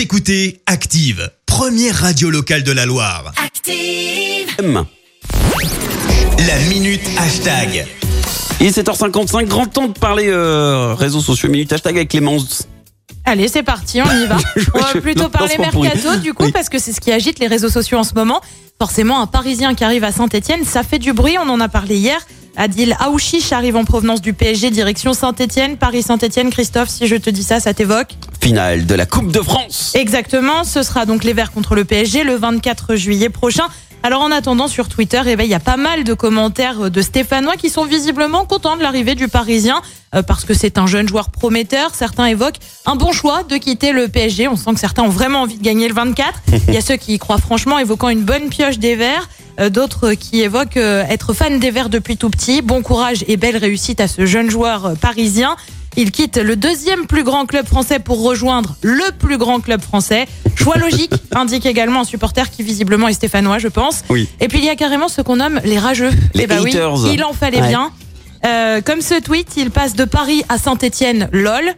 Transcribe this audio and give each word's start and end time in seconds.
Vous 0.00 0.04
écoutez 0.04 0.62
Active, 0.64 1.30
première 1.44 1.94
radio 1.94 2.30
locale 2.30 2.62
de 2.62 2.72
la 2.72 2.86
Loire. 2.86 3.34
Active. 3.36 4.48
M. 4.58 4.86
La 6.38 6.58
minute 6.70 7.02
hashtag. 7.18 7.86
Il 8.62 8.68
est 8.68 8.78
7h55, 8.78 9.44
grand 9.44 9.66
temps 9.66 9.88
de 9.88 9.92
parler 9.92 10.28
euh, 10.28 10.94
réseaux 10.94 11.20
sociaux, 11.20 11.50
minute 11.50 11.70
hashtag 11.70 11.96
avec 11.96 12.08
Clémence. 12.08 12.66
Allez, 13.26 13.48
c'est 13.48 13.62
parti, 13.62 14.00
on 14.00 14.10
y 14.10 14.26
va. 14.26 14.38
On 14.74 14.78
va 14.78 15.00
plutôt 15.02 15.28
parler 15.28 15.58
mercato 15.58 16.16
du 16.16 16.32
coup 16.32 16.44
Oui. 16.44 16.50
parce 16.52 16.70
que 16.70 16.78
c'est 16.78 16.94
ce 16.94 17.00
qui 17.02 17.12
agite 17.12 17.38
les 17.38 17.46
réseaux 17.46 17.68
sociaux 17.68 17.98
en 17.98 18.04
ce 18.04 18.14
moment. 18.14 18.40
Forcément, 18.78 19.20
un 19.20 19.26
Parisien 19.26 19.74
qui 19.74 19.84
arrive 19.84 20.04
à 20.04 20.12
Saint-Etienne, 20.12 20.64
ça 20.64 20.82
fait 20.82 20.98
du 20.98 21.12
bruit. 21.12 21.36
On 21.38 21.46
en 21.50 21.60
a 21.60 21.68
parlé 21.68 21.98
hier. 21.98 22.26
Adil 22.56 22.96
Aouchiche 23.00 23.52
arrive 23.52 23.76
en 23.76 23.84
provenance 23.84 24.22
du 24.22 24.32
PSG, 24.32 24.70
direction 24.70 25.12
Saint-Etienne, 25.12 25.76
Paris-Saint-Etienne. 25.76 26.48
Christophe, 26.48 26.88
si 26.88 27.06
je 27.06 27.16
te 27.16 27.28
dis 27.28 27.42
ça, 27.42 27.60
ça 27.60 27.74
t'évoque? 27.74 28.16
Finale 28.40 28.86
de 28.86 28.94
la 28.94 29.06
Coupe 29.06 29.30
de 29.30 29.40
France. 29.40 29.92
Exactement, 29.94 30.64
ce 30.64 30.82
sera 30.82 31.06
donc 31.06 31.24
les 31.24 31.32
Verts 31.32 31.52
contre 31.52 31.74
le 31.74 31.84
PSG 31.84 32.24
le 32.24 32.34
24 32.36 32.96
juillet 32.96 33.28
prochain. 33.28 33.64
Alors 34.02 34.22
en 34.22 34.30
attendant 34.30 34.66
sur 34.66 34.88
Twitter, 34.88 35.20
eh 35.26 35.36
ben, 35.36 35.44
il 35.44 35.50
y 35.50 35.54
a 35.54 35.60
pas 35.60 35.76
mal 35.76 36.04
de 36.04 36.14
commentaires 36.14 36.90
de 36.90 37.02
Stéphanois 37.02 37.56
qui 37.56 37.68
sont 37.68 37.84
visiblement 37.84 38.46
contents 38.46 38.76
de 38.76 38.82
l'arrivée 38.82 39.14
du 39.14 39.28
Parisien 39.28 39.82
euh, 40.14 40.22
parce 40.22 40.46
que 40.46 40.54
c'est 40.54 40.78
un 40.78 40.86
jeune 40.86 41.06
joueur 41.06 41.28
prometteur. 41.28 41.94
Certains 41.94 42.24
évoquent 42.26 42.60
un 42.86 42.96
bon 42.96 43.12
choix 43.12 43.42
de 43.42 43.56
quitter 43.58 43.92
le 43.92 44.08
PSG. 44.08 44.48
On 44.48 44.56
sent 44.56 44.72
que 44.72 44.80
certains 44.80 45.02
ont 45.02 45.10
vraiment 45.10 45.42
envie 45.42 45.58
de 45.58 45.62
gagner 45.62 45.86
le 45.86 45.94
24. 45.94 46.42
Il 46.68 46.74
y 46.74 46.78
a 46.78 46.80
ceux 46.80 46.96
qui 46.96 47.12
y 47.12 47.18
croient 47.18 47.38
franchement, 47.38 47.78
évoquant 47.78 48.08
une 48.08 48.22
bonne 48.22 48.48
pioche 48.48 48.78
des 48.78 48.96
Verts. 48.96 49.28
Euh, 49.60 49.68
D'autres 49.68 50.14
qui 50.14 50.40
évoquent 50.40 50.78
euh, 50.78 51.04
être 51.08 51.32
fan 51.34 51.58
des 51.58 51.70
Verts 51.70 51.90
depuis 51.90 52.16
tout 52.16 52.30
petit. 52.30 52.62
Bon 52.62 52.82
courage 52.82 53.24
et 53.28 53.36
belle 53.36 53.56
réussite 53.56 54.00
à 54.00 54.08
ce 54.08 54.24
jeune 54.24 54.50
joueur 54.50 54.86
euh, 54.86 54.94
parisien. 54.94 55.56
Il 55.96 56.12
quitte 56.12 56.36
le 56.36 56.56
deuxième 56.56 57.06
plus 57.06 57.24
grand 57.24 57.46
club 57.46 57.66
français 57.66 57.98
pour 57.98 58.22
rejoindre 58.22 58.76
le 58.82 59.10
plus 59.18 59.38
grand 59.38 59.60
club 59.60 59.80
français. 59.82 60.26
Choix 60.54 60.76
logique, 60.76 61.12
indique 61.34 61.66
également 61.66 62.00
un 62.00 62.04
supporter 62.04 62.48
qui 62.50 62.62
visiblement 62.62 63.08
est 63.08 63.12
stéphanois, 63.12 63.58
je 63.58 63.68
pense. 63.68 64.02
Oui. 64.08 64.28
Et 64.40 64.48
puis 64.48 64.58
il 64.58 64.64
y 64.64 64.68
a 64.70 64.76
carrément 64.76 65.08
ce 65.08 65.20
qu'on 65.20 65.36
nomme 65.36 65.60
les 65.64 65.78
rageux. 65.78 66.10
Les 66.34 66.44
Eh 66.44 66.46
ben 66.46 66.60
oui, 66.62 66.72
il 67.12 67.24
en 67.24 67.32
fallait 67.32 67.60
Ouais. 67.60 67.68
bien. 67.68 67.90
Euh, 68.46 68.80
comme 68.80 69.02
ce 69.02 69.20
tweet, 69.20 69.48
il 69.58 69.70
passe 69.70 69.94
de 69.94 70.04
Paris 70.04 70.42
à 70.48 70.56
Saint-Étienne, 70.58 71.28
lol. 71.32 71.74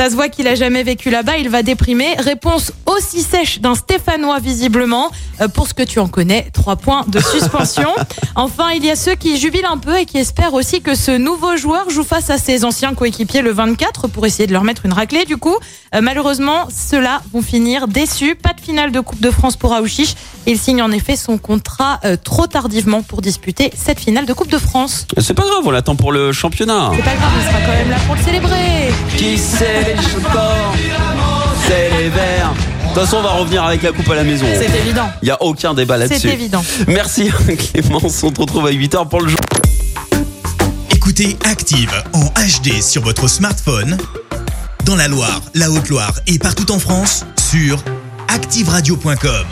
Ça 0.00 0.08
se 0.08 0.14
voit 0.14 0.30
qu'il 0.30 0.48
a 0.48 0.54
jamais 0.54 0.82
vécu 0.82 1.10
là-bas, 1.10 1.36
il 1.36 1.50
va 1.50 1.62
déprimer. 1.62 2.14
Réponse 2.16 2.72
aussi 2.86 3.20
sèche 3.20 3.60
d'un 3.60 3.74
Stéphanois 3.74 4.38
visiblement. 4.38 5.10
Euh, 5.42 5.48
pour 5.48 5.68
ce 5.68 5.74
que 5.74 5.82
tu 5.82 5.98
en 5.98 6.08
connais, 6.08 6.48
trois 6.54 6.76
points 6.76 7.04
de 7.06 7.20
suspension. 7.20 7.90
enfin, 8.34 8.70
il 8.70 8.82
y 8.82 8.90
a 8.90 8.96
ceux 8.96 9.14
qui 9.14 9.38
jubilent 9.38 9.68
un 9.70 9.76
peu 9.76 9.98
et 9.98 10.06
qui 10.06 10.16
espèrent 10.16 10.54
aussi 10.54 10.80
que 10.80 10.94
ce 10.94 11.10
nouveau 11.10 11.58
joueur 11.58 11.90
joue 11.90 12.02
face 12.02 12.30
à 12.30 12.38
ses 12.38 12.64
anciens 12.64 12.94
coéquipiers 12.94 13.42
le 13.42 13.52
24 13.52 14.08
pour 14.08 14.24
essayer 14.24 14.46
de 14.46 14.54
leur 14.54 14.64
mettre 14.64 14.86
une 14.86 14.94
raclée. 14.94 15.26
Du 15.26 15.36
coup, 15.36 15.56
Euh, 15.92 16.00
malheureusement, 16.02 16.68
ceux-là 16.70 17.20
vont 17.32 17.42
finir 17.42 17.88
déçus. 17.88 18.36
Pas 18.36 18.52
de 18.52 18.60
finale 18.60 18.92
de 18.92 19.00
Coupe 19.00 19.20
de 19.20 19.30
France 19.32 19.56
pour 19.56 19.74
Aouchiche. 19.74 20.14
Il 20.46 20.58
signe 20.58 20.82
en 20.82 20.90
effet 20.90 21.16
son 21.16 21.38
contrat 21.38 22.00
euh, 22.04 22.16
trop 22.22 22.46
tardivement 22.46 23.02
pour 23.02 23.20
disputer 23.20 23.70
cette 23.76 24.00
finale 24.00 24.26
de 24.26 24.32
Coupe 24.32 24.50
de 24.50 24.58
France. 24.58 25.06
C'est 25.18 25.34
pas 25.34 25.44
grave, 25.44 25.62
on 25.64 25.70
l'attend 25.70 25.96
pour 25.96 26.12
le 26.12 26.32
championnat. 26.32 26.90
C'est 26.96 27.02
pas 27.02 27.14
grave, 27.14 27.32
il 27.38 27.46
sera 27.46 27.60
quand 27.60 27.72
même 27.72 27.90
là 27.90 27.96
pour 28.06 28.16
le 28.16 28.22
célébrer. 28.22 28.92
Qui 29.16 29.38
c'est 29.38 29.94
les 29.94 30.02
sports 30.02 30.74
C'est 31.66 31.90
les 31.90 32.08
Verts. 32.08 32.52
De 32.52 32.94
toute 32.94 33.04
façon, 33.04 33.18
on 33.18 33.22
va 33.22 33.30
revenir 33.30 33.62
avec 33.64 33.82
la 33.82 33.92
coupe 33.92 34.10
à 34.10 34.16
la 34.16 34.24
maison. 34.24 34.46
C'est 34.52 34.80
évident. 34.80 35.08
Il 35.22 35.28
y 35.28 35.30
a 35.30 35.40
aucun 35.42 35.74
débat 35.74 35.96
là-dessus. 35.96 36.20
C'est 36.20 36.34
évident. 36.34 36.64
Merci 36.88 37.30
Clémence, 37.72 38.22
on 38.24 38.32
te 38.32 38.40
retrouve 38.40 38.66
à 38.66 38.72
8h 38.72 39.08
pour 39.08 39.20
le 39.20 39.28
jour. 39.28 39.40
Écoutez 40.90 41.36
Active 41.44 41.92
en 42.12 42.24
HD 42.24 42.82
sur 42.82 43.02
votre 43.02 43.28
smartphone, 43.28 43.96
dans 44.84 44.96
la 44.96 45.06
Loire, 45.06 45.40
la 45.54 45.70
Haute-Loire 45.70 46.14
et 46.26 46.38
partout 46.38 46.70
en 46.72 46.78
France, 46.78 47.24
sur 47.38 47.78
activeradio.com. 48.28 49.46